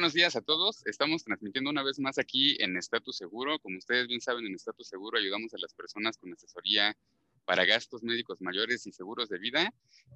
[0.00, 0.80] buenos días a todos.
[0.86, 3.58] Estamos transmitiendo una vez más aquí en Estatus Seguro.
[3.58, 6.96] Como ustedes bien saben, en Estatus Seguro ayudamos a las personas con asesoría
[7.44, 9.74] para gastos médicos mayores y seguros de vida.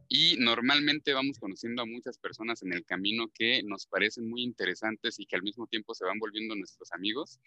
[0.08, 5.20] Y normalmente vamos conociendo a muchas personas en el camino que nos parecen muy interesantes
[5.20, 7.38] y que al mismo tiempo se van volviendo nuestros amigos,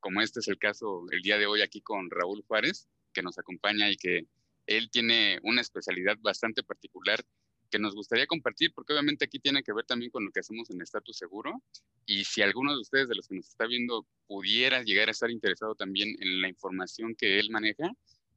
[0.00, 3.38] como este es el caso el día de hoy aquí con Raúl Juárez, que nos
[3.38, 4.26] acompaña y que
[4.66, 7.22] él tiene una especialidad bastante particular
[7.72, 10.68] que nos gustaría compartir, porque obviamente aquí tiene que ver también con lo que hacemos
[10.70, 11.62] en Estatus Seguro.
[12.04, 15.30] Y si alguno de ustedes, de los que nos está viendo, pudiera llegar a estar
[15.30, 17.90] interesado también en la información que él maneja,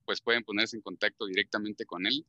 [0.05, 2.25] pues pueden ponerse en contacto directamente con él.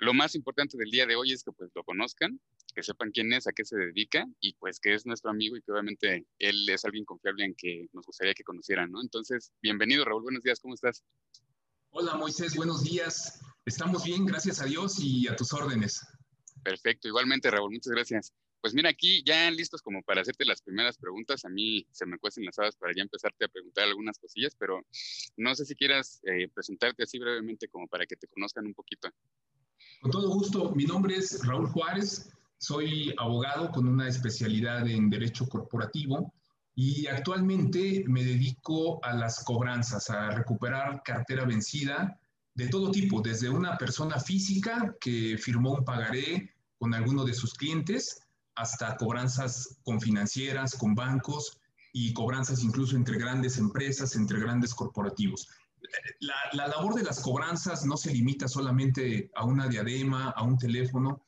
[0.00, 2.38] Lo más importante del día de hoy es que pues lo conozcan,
[2.74, 5.62] que sepan quién es, a qué se dedica y pues que es nuestro amigo y
[5.62, 9.00] que obviamente él es alguien confiable en que nos gustaría que conocieran, ¿no?
[9.00, 11.02] Entonces, bienvenido Raúl, buenos días, ¿cómo estás?
[11.90, 13.40] Hola Moisés, buenos días.
[13.64, 16.00] Estamos bien, gracias a Dios y a tus órdenes.
[16.62, 18.32] Perfecto, igualmente Raúl, muchas gracias.
[18.60, 21.44] Pues mira, aquí ya listos como para hacerte las primeras preguntas.
[21.44, 24.84] A mí se me cuestan las habas para ya empezarte a preguntar algunas cosillas, pero
[25.36, 29.08] no sé si quieras eh, presentarte así brevemente como para que te conozcan un poquito.
[30.00, 35.48] Con todo gusto, mi nombre es Raúl Juárez, soy abogado con una especialidad en Derecho
[35.48, 36.34] Corporativo
[36.74, 42.20] y actualmente me dedico a las cobranzas, a recuperar cartera vencida
[42.54, 47.54] de todo tipo, desde una persona física que firmó un pagaré con alguno de sus
[47.54, 48.20] clientes
[48.54, 51.60] hasta cobranzas con financieras, con bancos
[51.92, 55.48] y cobranzas incluso entre grandes empresas, entre grandes corporativos.
[56.20, 60.58] La, la, labor de las cobranzas no se limita solamente a una diadema, a un
[60.58, 61.24] teléfono.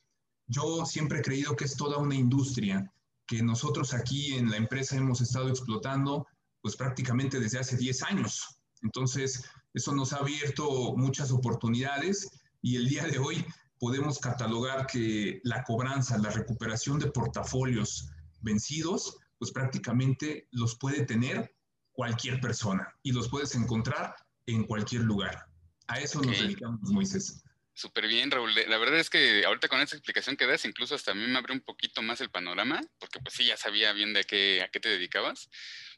[0.47, 2.91] Yo siempre he creído que es toda una industria
[3.25, 6.27] que nosotros aquí en la empresa hemos estado explotando
[6.61, 8.59] pues prácticamente desde hace 10 años.
[8.83, 12.29] Entonces, eso nos ha abierto muchas oportunidades
[12.61, 13.45] y el día de hoy
[13.81, 21.55] podemos catalogar que la cobranza, la recuperación de portafolios vencidos, pues prácticamente los puede tener
[21.91, 24.15] cualquier persona y los puedes encontrar
[24.45, 25.47] en cualquier lugar.
[25.87, 27.43] A eso nos dedicamos, Moisés.
[27.73, 28.53] Súper bien, Raúl.
[28.53, 31.39] La verdad es que ahorita con esa explicación que das, incluso hasta a mí me
[31.39, 34.67] abre un poquito más el panorama, porque pues sí, ya sabía bien de qué, a
[34.67, 35.49] qué te dedicabas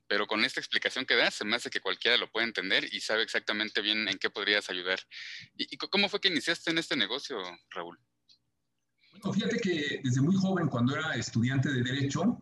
[0.08, 3.00] pero con esta explicación que das, se me hace que cualquiera lo puede entender y
[3.00, 5.00] sabe exactamente bien en qué podrías ayudar.
[5.56, 7.38] ¿Y, cómo fue que iniciaste en este negocio,
[7.72, 8.00] Raúl?
[9.12, 12.41] Bueno, fíjate que desde muy joven, cuando era estudiante de Derecho,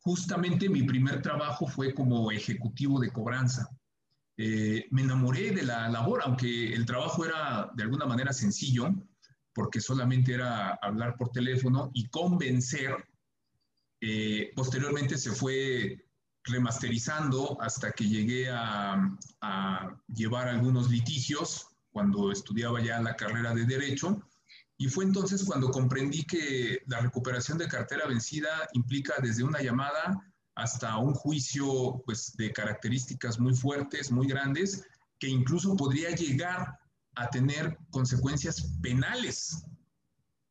[0.00, 3.68] justamente mi primer trabajo fue como ejecutivo de cobranza.
[4.36, 8.88] Eh, me enamoré de la labor, aunque el trabajo era de alguna manera sencillo,
[9.52, 12.96] porque solamente era hablar por teléfono y convencer.
[14.00, 16.09] Eh, posteriormente se fue
[16.44, 19.16] remasterizando hasta que llegué a,
[20.08, 24.20] llevar algunos litigios cuando estudiaba ya la carrera de Derecho.
[24.76, 30.20] Y fue entonces cuando comprendí que la recuperación de cartera vencida implica desde una llamada
[30.54, 34.84] hasta un juicio pues, de características muy fuertes, muy grandes,
[35.18, 36.78] que incluso podría llegar
[37.14, 39.64] a tener consecuencias penales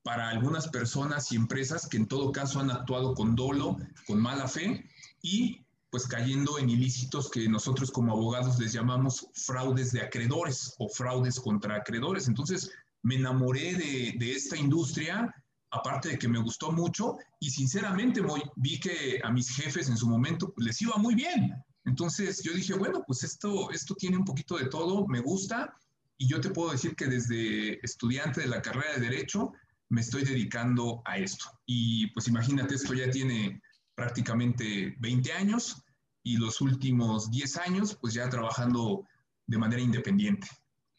[0.04, 3.78] para algunas personas y empresas que en todo caso han actuado con dolo,
[4.08, 4.90] con mala fe
[5.22, 10.88] y pues cayendo en ilícitos que nosotros como abogados les llamamos fraudes de acreedores o
[10.88, 12.28] fraudes contra acreedores.
[12.28, 15.34] Entonces, me enamoré de, de esta industria,
[15.72, 18.22] aparte de que me gustó mucho y sinceramente
[18.56, 21.56] vi que a mis jefes en su momento les iba muy bien.
[21.86, 25.74] Entonces, yo dije, bueno, pues esto, esto tiene un poquito de todo, me gusta
[26.18, 29.54] y yo te puedo decir que desde estudiante de la carrera de Derecho
[29.90, 31.46] me estoy dedicando a esto.
[31.66, 33.62] Y pues imagínate, esto ya tiene
[34.00, 35.84] prácticamente 20 años
[36.24, 39.06] y los últimos 10 años pues ya trabajando
[39.46, 40.48] de manera independiente.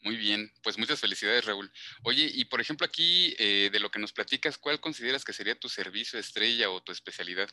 [0.03, 1.71] Muy bien, pues muchas felicidades Raúl.
[2.03, 5.59] Oye, y por ejemplo aquí eh, de lo que nos platicas, ¿cuál consideras que sería
[5.59, 7.49] tu servicio estrella o tu especialidad?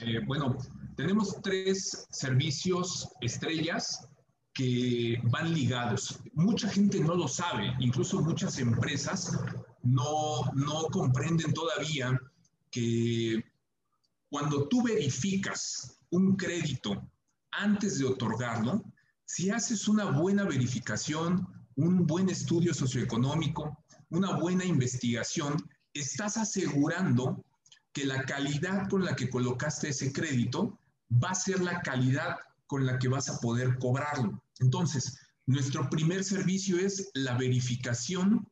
[0.00, 0.58] Eh, bueno,
[0.96, 4.08] tenemos tres servicios estrellas
[4.52, 6.18] que van ligados.
[6.32, 9.38] Mucha gente no lo sabe, incluso muchas empresas
[9.84, 12.18] no, no comprenden todavía
[12.70, 13.42] que
[14.30, 17.10] cuando tú verificas un crédito
[17.50, 18.84] antes de otorgarlo,
[19.24, 21.46] si haces una buena verificación,
[21.76, 25.56] un buen estudio socioeconómico, una buena investigación,
[25.92, 27.44] estás asegurando
[27.92, 30.78] que la calidad con la que colocaste ese crédito
[31.12, 32.36] va a ser la calidad
[32.66, 34.42] con la que vas a poder cobrarlo.
[34.60, 38.46] Entonces, nuestro primer servicio es la verificación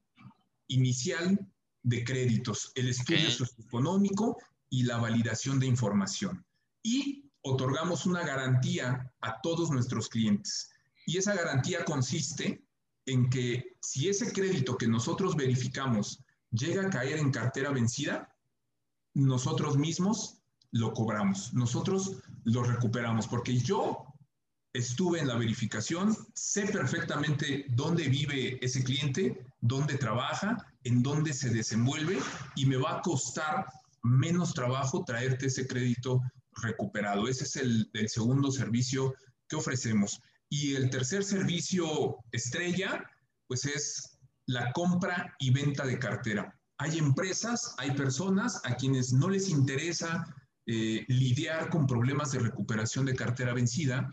[0.69, 1.38] inicial
[1.82, 4.37] de créditos, el estudio socioeconómico
[4.71, 6.45] y la validación de información.
[6.83, 10.71] Y otorgamos una garantía a todos nuestros clientes.
[11.07, 12.65] Y esa garantía consiste
[13.07, 18.35] en que si ese crédito que nosotros verificamos llega a caer en cartera vencida,
[19.15, 20.43] nosotros mismos
[20.73, 24.07] lo cobramos, nosotros lo recuperamos, porque yo
[24.73, 31.51] estuve en la verificación, sé perfectamente dónde vive ese cliente, dónde trabaja, en dónde se
[31.51, 32.19] desenvuelve
[32.57, 33.67] y me va a costar
[34.03, 36.21] menos trabajo traerte ese crédito
[36.63, 37.29] recuperado.
[37.29, 39.15] Ese es el, el segundo servicio
[39.49, 40.21] que ofrecemos.
[40.49, 43.05] Y el tercer servicio estrella,
[43.49, 46.57] pues es la compra y venta de cartera.
[46.79, 50.27] Hay empresas, hay personas a quienes no les interesa
[50.67, 54.13] eh, lidiar con problemas de recuperación de cartera vencida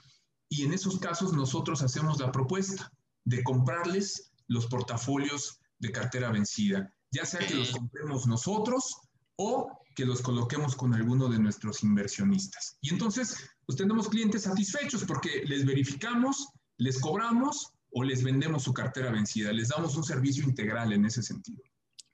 [0.49, 2.91] y en esos casos nosotros hacemos la propuesta
[3.25, 9.01] de comprarles los portafolios de cartera vencida, ya sea que los compremos nosotros
[9.37, 12.77] o que los coloquemos con alguno de nuestros inversionistas.
[12.81, 18.73] Y entonces, pues tenemos clientes satisfechos porque les verificamos, les cobramos o les vendemos su
[18.73, 19.53] cartera vencida.
[19.53, 21.61] Les damos un servicio integral en ese sentido.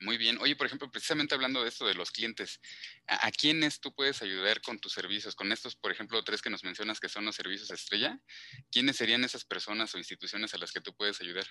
[0.02, 0.38] Muy bien.
[0.40, 2.62] Oye, por ejemplo, precisamente hablando de esto de los clientes,
[3.08, 5.36] ¿a, quiénes tú puedes ayudar con tus servicios?
[5.36, 8.18] Con estos, por ejemplo, tres que nos mencionas que son los servicios estrella,
[8.72, 11.46] ¿quiénes serían esas personas o instituciones a las que tú puedes ayudar?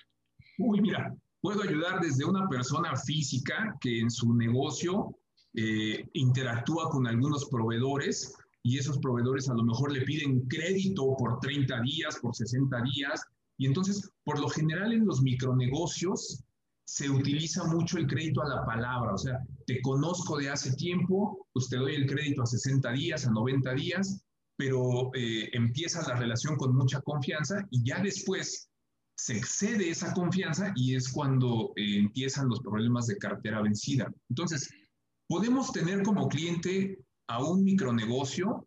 [0.57, 5.15] Uy, mira, puedo ayudar desde una persona física que en su negocio
[5.55, 11.39] eh, interactúa con algunos proveedores y esos proveedores a lo mejor le piden crédito por
[11.39, 13.23] 30 días, por 60 días.
[13.57, 16.43] Y entonces, por lo general en los micronegocios
[16.85, 21.47] se utiliza mucho el crédito a la palabra, o sea, te conozco de hace tiempo,
[21.53, 24.23] pues te doy el crédito a 60 días, a 90 días,
[24.57, 28.69] pero eh, empieza la relación con mucha confianza y ya después
[29.15, 34.11] se excede esa confianza y es cuando eh, empiezan los problemas de cartera vencida.
[34.29, 34.69] Entonces,
[35.29, 38.65] Podemos tener como cliente a un micronegocio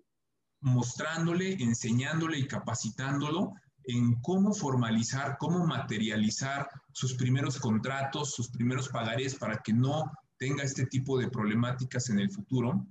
[0.61, 9.35] mostrándole, enseñándole y capacitándolo en cómo formalizar, cómo materializar sus primeros contratos, sus primeros pagares
[9.35, 12.87] para que no tenga este tipo de problemáticas en el futuro.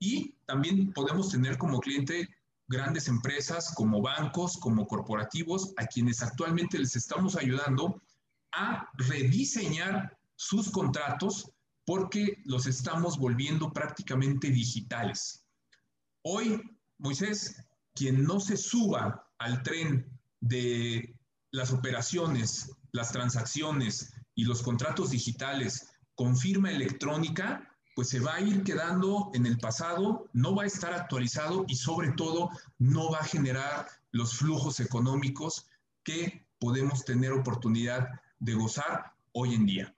[0.00, 2.28] Y también podemos tener como cliente
[2.66, 8.02] grandes empresas como bancos, como corporativos, a quienes actualmente les estamos ayudando
[8.50, 11.52] a rediseñar sus contratos
[11.84, 15.44] porque los estamos volviendo prácticamente digitales.
[16.22, 16.60] Hoy,
[16.98, 17.64] Moisés,
[17.94, 20.06] quien no se suba al tren
[20.40, 21.16] de
[21.50, 28.40] las operaciones, las transacciones y los contratos digitales con firma electrónica, pues se va a
[28.40, 33.18] ir quedando en el pasado, no va a estar actualizado y sobre todo no va
[33.18, 35.66] a generar los flujos económicos
[36.02, 38.08] que podemos tener oportunidad
[38.38, 39.94] de gozar hoy en día.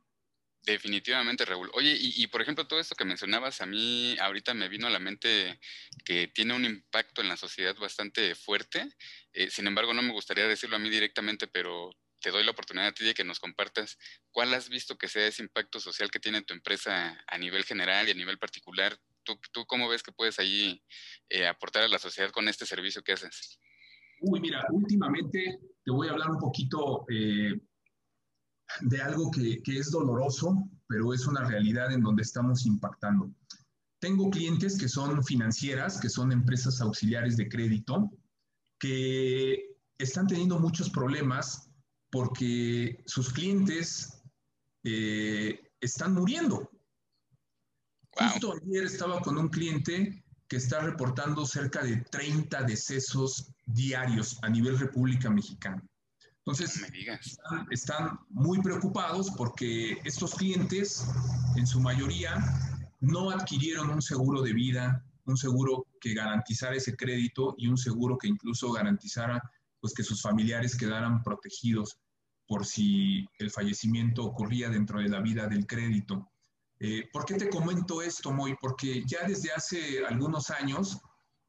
[0.64, 1.70] Definitivamente, Raúl.
[1.74, 4.98] Oye, y, por ejemplo, todo esto que mencionabas, a mí ahorita me vino a la
[4.98, 5.60] mente
[6.06, 8.88] que tiene un impacto en la sociedad bastante fuerte.
[9.34, 12.88] Eh, sin embargo, no me gustaría decirlo a mí directamente, pero te doy la oportunidad
[12.88, 13.98] a ti de que nos compartas
[14.30, 18.08] cuál has visto que sea ese impacto social que tiene tu empresa a nivel general
[18.08, 18.98] y a nivel particular.
[19.22, 20.82] ¿Tú, tú cómo ves que puedes ahí
[21.28, 23.60] eh, aportar a la sociedad con este servicio que haces?
[24.20, 27.52] Uy, mira, últimamente te voy a hablar un poquito eh,
[28.80, 33.30] de algo que, es doloroso, pero es una realidad en donde estamos impactando.
[34.00, 38.10] Tengo clientes que son financieras, que son empresas auxiliares de crédito,
[38.78, 41.70] que están teniendo muchos problemas
[42.10, 44.22] porque sus clientes
[44.84, 46.70] eh, están muriendo.
[48.12, 54.48] Justo ayer estaba con un cliente que está reportando cerca de 30 decesos diarios a
[54.48, 55.82] nivel República Mexicana.
[56.46, 56.82] Entonces,
[57.70, 61.06] están, muy preocupados porque estos clientes,
[61.56, 62.36] en su mayoría,
[63.00, 68.18] no adquirieron un seguro de vida, un seguro que garantizara ese crédito y un seguro
[68.18, 69.42] que incluso garantizara
[69.80, 71.96] pues, que sus familiares quedaran protegidos
[72.46, 76.30] por si el fallecimiento ocurría dentro de la vida del crédito.
[76.78, 78.54] Eh, ¿Por qué te comento esto, Moy?
[78.60, 81.00] Porque ya desde hace algunos años,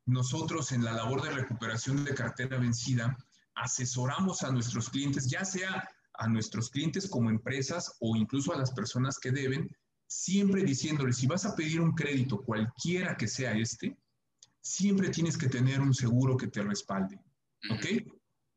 [0.06, 3.18] nosotros en la labor de recuperación de cartera vencida,
[3.56, 8.72] asesoramos a nuestros clientes, ya sea a nuestros clientes como empresas o incluso a las
[8.72, 9.70] personas que deben,
[10.08, 13.98] siempre diciéndoles, si vas a pedir un crédito, cualquiera que sea este,
[14.62, 17.20] siempre tienes que tener un seguro que te respalde.
[17.72, 17.86] ¿Ok?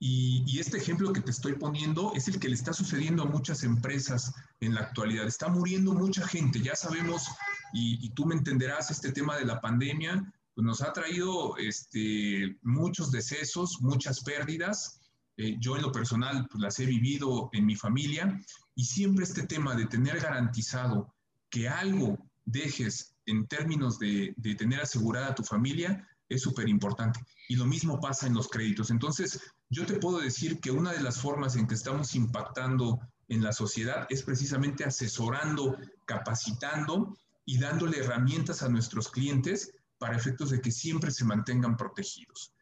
[0.01, 3.65] Y, este ejemplo que te estoy poniendo es el que le está sucediendo a muchas
[3.65, 5.27] empresas en la actualidad.
[5.27, 7.27] Está muriendo mucha gente, ya sabemos,
[7.73, 12.59] y, y tú me entenderás, este tema de la pandemia pues nos ha traído este,
[12.63, 15.01] muchos decesos, muchas pérdidas.
[15.37, 18.37] Eh, yo en lo personal pues, las he vivido en mi familia
[18.75, 21.15] y siempre este tema de tener garantizado
[21.49, 27.21] que algo dejes en términos de, tener asegurada tu familia es súper importante.
[27.49, 28.91] Y lo mismo pasa en los créditos.
[28.91, 32.99] Entonces, yo te puedo decir que una de las formas en que estamos impactando
[33.29, 40.51] en la sociedad es precisamente asesorando, capacitando y dándole herramientas a nuestros clientes para efectos
[40.51, 42.53] de que siempre se mantengan protegidos.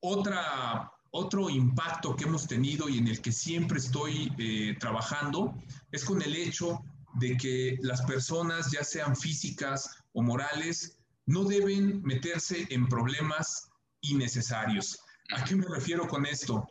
[0.00, 5.54] Otra, otro impacto que hemos tenido y en el que siempre estoy eh, trabajando
[5.90, 6.80] es con el hecho
[7.14, 14.98] de que las personas, ya sean físicas o morales, no deben meterse en problemas innecesarios.
[15.34, 16.66] ¿A qué me refiero con esto?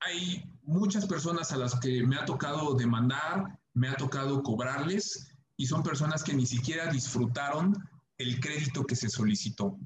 [0.00, 5.66] Hay muchas personas a las que me ha tocado demandar, me ha tocado cobrarles y
[5.66, 7.74] son personas que ni siquiera disfrutaron
[8.22, 9.78] el crédito que se solicitó.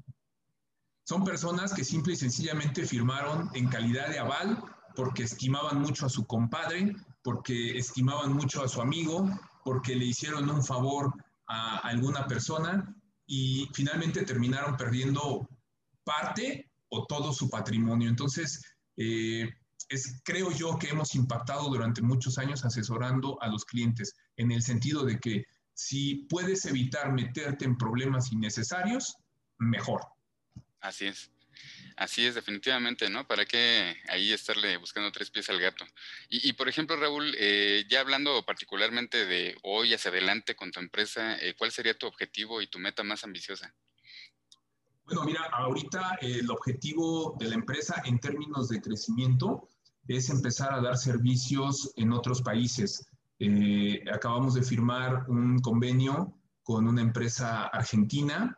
[1.03, 4.63] Son personas que simple y sencillamente firmaron en calidad de aval
[4.95, 9.29] porque estimaban mucho a su compadre, porque estimaban mucho a su amigo,
[9.63, 11.13] porque le hicieron un favor
[11.47, 15.47] a alguna persona y finalmente terminaron perdiendo
[16.03, 18.09] parte o todo su patrimonio.
[18.09, 18.63] Entonces,
[18.97, 19.49] eh,
[19.89, 24.61] es, creo yo que hemos impactado durante muchos años asesorando a los clientes en el
[24.61, 25.45] sentido de que
[25.77, 29.15] si puedes evitar meterte en problemas innecesarios,
[29.59, 30.01] mejor.
[30.81, 31.31] Así es.
[31.95, 33.27] Así es, definitivamente, ¿no?
[33.27, 35.85] ¿Para qué ahí estarle buscando tres pies al gato?
[36.29, 41.37] Y, por ejemplo, Raúl, eh, ya hablando particularmente de hoy hacia adelante con tu empresa,
[41.37, 43.71] eh, ¿cuál sería tu objetivo y tu meta más ambiciosa?
[45.05, 49.69] Bueno, mira, ahorita el objetivo de la empresa en términos de crecimiento
[50.07, 53.07] es empezar a dar servicios en otros países.
[53.39, 58.57] Eh, acabamos de firmar un convenio con una empresa argentina,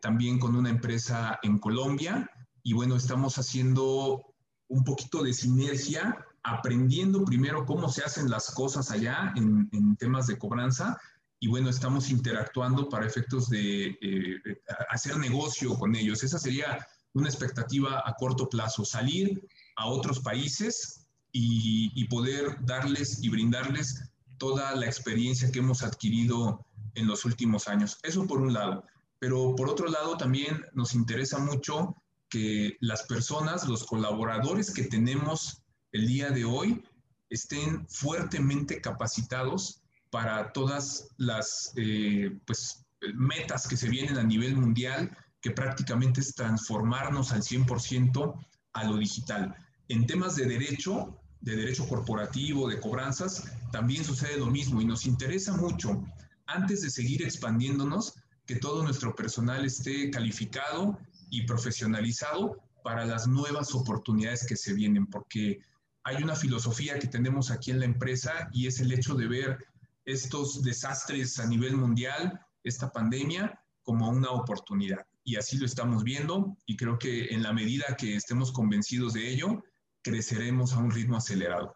[0.00, 2.30] también con una empresa en Colombia
[2.62, 4.34] y bueno, estamos haciendo
[4.66, 10.36] un poquito de sinergia, aprendiendo primero cómo se hacen las cosas allá en, temas de
[10.36, 10.98] cobranza
[11.38, 14.40] y bueno, estamos interactuando para efectos de eh,
[14.88, 16.24] hacer negocio con ellos.
[16.24, 19.40] Esa sería una expectativa a corto plazo, salir
[19.76, 20.95] a otros países
[21.38, 24.02] y, y, poder darles y brindarles
[24.38, 26.64] toda la experiencia que hemos adquirido
[26.94, 27.98] en los últimos años.
[28.02, 28.84] Eso por un lado.
[29.18, 31.96] Pero por otro lado también nos interesa mucho
[32.28, 35.62] que las personas, los colaboradores que tenemos
[35.92, 36.82] el día de hoy
[37.30, 45.16] estén fuertemente capacitados para todas las eh, pues, metas que se vienen a nivel mundial,
[45.40, 49.54] que prácticamente es transformarnos al 100% a lo digital.
[49.88, 55.06] En temas de derecho, de derecho corporativo, de cobranzas, también sucede lo mismo y nos
[55.06, 56.04] interesa mucho,
[56.46, 58.14] antes de seguir expandiéndonos,
[58.46, 60.98] que todo nuestro personal esté calificado
[61.30, 65.60] y profesionalizado para las nuevas oportunidades que se vienen, porque
[66.02, 69.58] hay una filosofía que tenemos aquí en la empresa y es el hecho de ver
[70.04, 75.06] estos desastres a nivel mundial, esta pandemia, como una oportunidad.
[75.22, 79.30] Y así lo estamos viendo y creo que en la medida que estemos convencidos de
[79.30, 79.62] ello,
[80.06, 81.74] creceremos a un ritmo acelerado.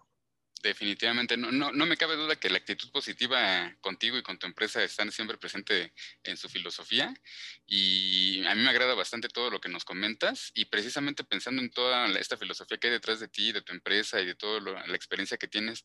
[0.63, 4.47] Definitivamente, no, no, no, me cabe duda que la actitud positiva contigo y con tu
[4.47, 7.13] empresa están siempre presente en su filosofía
[7.67, 11.71] y a mí me agrada bastante todo lo que nos comentas y precisamente pensando en
[11.71, 14.95] toda esta filosofía que hay detrás de ti, de tu empresa y de toda la
[14.95, 15.83] experiencia que tienes,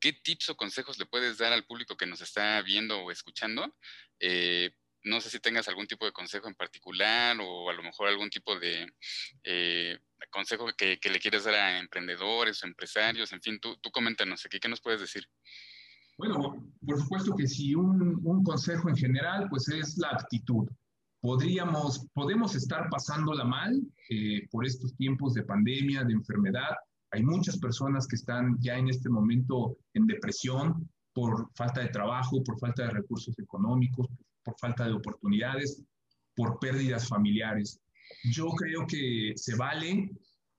[0.00, 3.76] ¿qué tips o consejos le puedes dar al público que nos está viendo o escuchando
[4.20, 4.70] eh,
[5.22, 8.58] sé si tengas algún tipo de consejo en particular o a lo mejor algún tipo
[8.58, 8.86] de
[9.44, 9.98] eh,
[10.30, 14.58] consejo que, le quieres dar a emprendedores o empresarios, en fin, tú, tú coméntanos aquí,
[14.58, 15.26] ¿qué nos puedes decir?
[16.18, 20.68] Bueno, por supuesto que sí, un, un consejo en general, pues es la actitud.
[21.20, 26.76] Podríamos, podemos estar pasándola mal eh, por estos tiempos de pandemia, de enfermedad.
[27.12, 32.42] Hay muchas personas que están ya en este momento en depresión por falta de trabajo,
[32.42, 35.82] por falta de recursos económicos, por falta de oportunidades,
[36.34, 37.80] por pérdidas familiares.
[38.32, 40.10] Yo creo que se vale,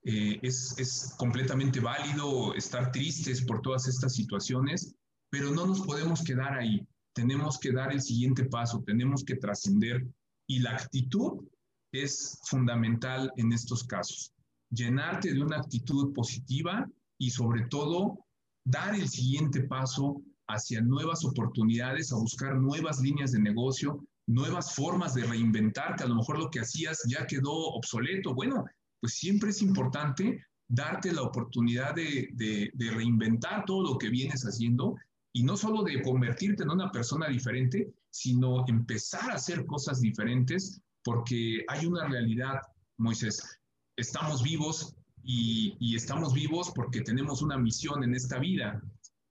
[0.04, 4.96] eh, es completamente válido estar tristes por todas estas situaciones,
[5.30, 6.86] pero no nos podemos quedar ahí.
[7.14, 10.06] Tenemos que dar el siguiente paso, tenemos que trascender
[10.48, 11.46] y la actitud
[11.92, 14.34] es fundamental en estos casos.
[14.70, 16.88] Llenarte de una actitud positiva
[17.20, 18.26] y sobre todo
[18.66, 25.14] dar el siguiente paso hacia nuevas oportunidades, a buscar nuevas líneas de negocio, nuevas formas
[25.14, 28.34] de reinventar, que a lo mejor lo que hacías ya quedó obsoleto.
[28.34, 28.66] Bueno,
[29.00, 34.96] pues siempre es importante darte la oportunidad de, de, reinventar todo lo que vienes haciendo
[35.34, 40.82] y no solo de convertirte en una persona diferente, sino empezar a hacer cosas diferentes,
[41.04, 42.60] porque hay una realidad,
[42.98, 43.60] Moisés,
[43.98, 48.82] estamos vivos y, y estamos vivos porque tenemos una misión en esta vida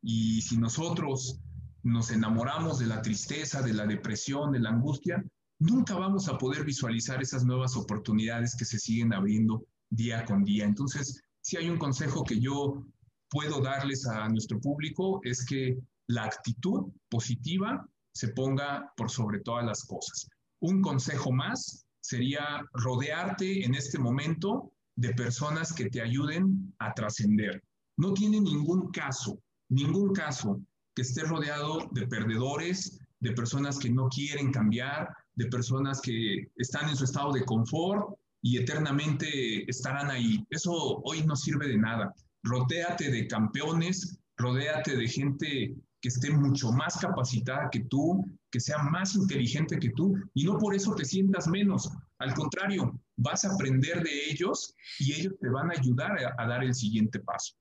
[0.03, 1.39] y si nosotros
[1.85, 5.25] nos enamoramos de la tristeza, de la depresión, de la angustia,
[5.59, 10.65] nunca vamos a poder visualizar esas nuevas oportunidades que se siguen abriendo día con día.
[10.65, 12.85] Entonces, si hay un consejo que yo
[13.31, 15.79] puedo darles a nuestro público es que
[16.09, 20.29] la actitud positiva se ponga por sobre todas las cosas.
[20.61, 27.63] Un consejo más sería rodearte en este momento de personas que te ayuden a trascender.
[27.97, 29.39] No tiene ningún caso,
[29.73, 30.61] ningún caso
[30.95, 36.89] que estés rodeado de perdedores, de personas que no quieren cambiar, de personas que están
[36.89, 40.45] en su estado de confort y eternamente estarán ahí.
[40.51, 40.73] Eso
[41.05, 42.13] hoy no sirve de nada.
[42.43, 48.79] Rodéate de campeones, rodéate de gente que esté mucho más capacitada que tú, que sea
[48.79, 51.89] más inteligente que tú, y no por eso te sientas menos.
[52.19, 56.65] Al contrario, vas a aprender de ellos y ellos te van a ayudar a, dar
[56.65, 57.55] el siguiente paso.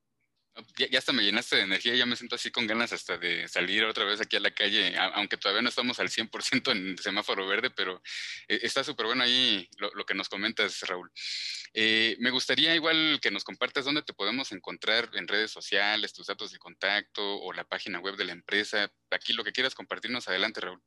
[0.77, 3.85] Ya, hasta me llenaste de energía, ya me siento así con ganas hasta de salir
[3.85, 7.69] otra vez aquí a la calle, aunque todavía no estamos al 100% en semáforo verde,
[7.69, 8.01] pero
[8.49, 11.09] eh, está súper bueno ahí lo, que nos comentas, Raúl.
[11.73, 16.27] Eh, me gustaría igual que nos compartas dónde te podemos encontrar en redes sociales, tus
[16.27, 18.91] datos de contacto o la página web de la empresa.
[19.09, 20.81] Aquí lo que quieras compartirnos, adelante, Raúl.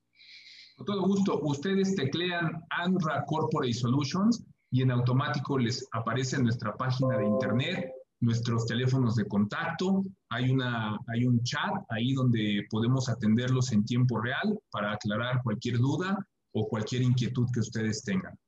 [0.77, 7.17] Con todo gusto, ustedes teclean ANRA Corporate Solutions y en automático les aparece nuestra página
[7.17, 7.93] de internet
[8.25, 14.21] nuestros teléfonos de contacto, hay, una, hay un chat ahí donde podemos atenderlos en tiempo
[14.21, 16.17] real para aclarar cualquier duda
[16.53, 18.39] o cualquier inquietud que ustedes tengan.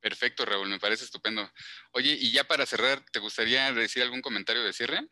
[0.00, 1.48] Perfecto, Raúl, me parece estupendo.
[1.92, 5.08] Oye, y ya para cerrar, ¿te gustaría decir algún comentario de cierre?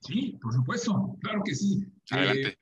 [0.00, 1.84] Sí, por supuesto, claro que sí.
[2.10, 2.48] Adelante.
[2.48, 2.58] Eh,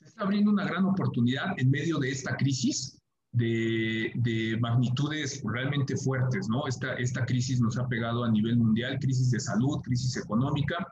[0.00, 2.97] se está abriendo una gran oportunidad en medio de esta crisis
[3.38, 6.66] de, magnitudes realmente fuertes, ¿no?
[6.66, 10.86] Esta, esta crisis nos ha pegado a nivel mundial, crisis de salud, crisis económica,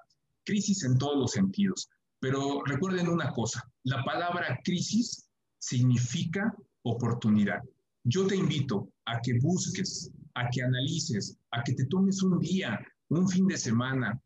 [0.45, 1.89] crisis en todos los sentidos.
[2.21, 7.61] Pero recuerden una cosa, la palabra crisis significa oportunidad.
[8.05, 12.81] Yo te invito a que busques, a que analices, a que te tomes un día,
[13.09, 14.21] un fin de semana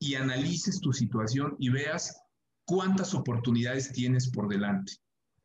[0.00, 2.20] y analices tu situación y veas
[2.64, 4.94] cuántas oportunidades tienes por delante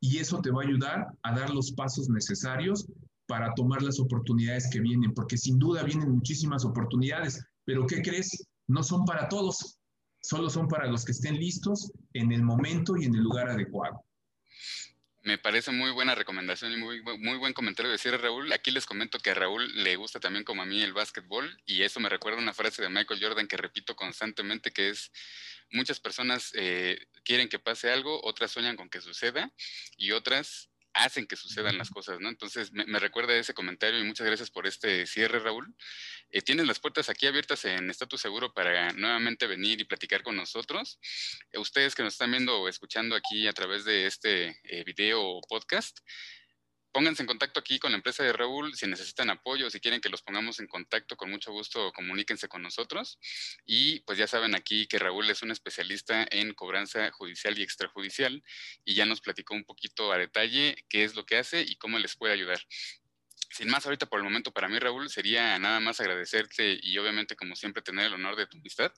[0.08, 2.86] y eso te va a ayudar a dar los pasos necesarios
[3.26, 8.46] para tomar las oportunidades que vienen, porque sin duda vienen muchísimas oportunidades, pero ¿qué crees?
[8.68, 9.80] No son para todos,
[10.22, 14.00] solo son para los que estén listos en el momento y en el lugar adecuado.
[15.24, 18.52] Me parece muy buena recomendación y muy, muy buen comentario de cierre, Raúl.
[18.52, 21.82] Aquí les comento que a Raúl le gusta también como a mí el básquetbol y
[21.82, 25.10] eso me recuerda una frase de Michael Jordan que repito constantemente que es
[25.70, 29.52] muchas personas eh, quieren que pase algo, otras sueñan con que suceda
[29.96, 32.28] y otras hacen que sucedan las cosas, ¿no?
[32.28, 35.74] Entonces, me, recuerda ese comentario y muchas gracias por este cierre, Raúl.
[36.30, 40.36] Eh, tienes las puertas aquí abiertas en Estatus Seguro para nuevamente venir y platicar con
[40.36, 40.98] nosotros.
[41.52, 45.22] Eh, ustedes que nos están viendo o escuchando aquí a través de este eh, video
[45.22, 45.98] o podcast,
[46.96, 50.08] pónganse en contacto aquí con la empresa de Raúl si necesitan apoyo, si quieren que
[50.08, 53.18] los pongamos en contacto, con mucho gusto comuníquense con nosotros.
[53.66, 58.42] Y pues ya saben aquí que Raúl es un especialista en cobranza judicial y extrajudicial
[58.86, 61.98] y ya nos platicó un poquito a detalle qué es lo que hace y cómo
[61.98, 62.60] les puede ayudar
[63.50, 67.36] sin más ahorita por el momento para mí, Raúl, sería nada más agradecerte y obviamente
[67.36, 68.92] como siempre tener el honor de tu amistad.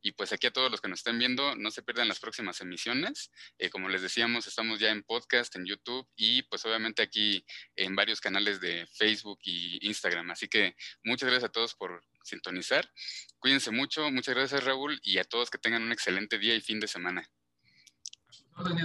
[0.00, 2.60] Y pues aquí a todos los que nos estén viendo, no se pierdan las próximas
[2.60, 3.30] emisiones.
[3.58, 7.44] Eh, como les decíamos, estamos ya en podcast, en YouTube y pues obviamente aquí
[7.74, 10.30] en varios canales de Facebook y Instagram.
[10.30, 12.90] Así que muchas gracias a todos por sintonizar.
[13.38, 16.80] Cuídense mucho, muchas gracias Raúl y a todos que tengan un excelente día y fin
[16.80, 17.28] de semana.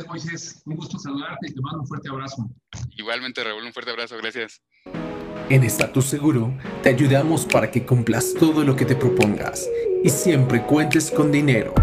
[0.07, 2.49] Moisés, un gusto saludarte y te mando un fuerte abrazo.
[2.97, 4.61] Igualmente Raúl, un fuerte abrazo, gracias.
[5.49, 6.53] En Estatus Seguro
[6.83, 9.67] te ayudamos para que cumplas todo lo que te propongas
[10.03, 11.73] y siempre cuentes con dinero.